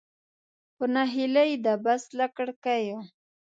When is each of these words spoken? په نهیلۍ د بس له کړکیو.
په 0.75 0.85
نهیلۍ 0.95 1.51
د 1.65 1.67
بس 1.83 2.03
له 2.19 2.25
کړکیو. 2.35 2.99